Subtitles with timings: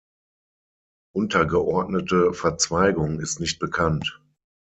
[1.13, 4.19] Untergeordnete Verzweigung ist nicht bekannt.